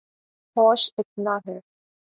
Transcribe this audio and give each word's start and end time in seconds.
ہوش 0.57 0.81
اتنا 0.97 1.35
ہے 1.47 1.57